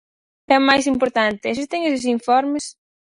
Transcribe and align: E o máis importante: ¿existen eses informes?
E 0.51 0.53
o 0.61 0.65
máis 0.69 0.85
importante: 0.93 1.49
¿existen 1.53 1.81
eses 1.89 2.03
informes? 2.15 2.65